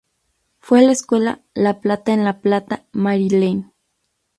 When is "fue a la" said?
0.57-0.93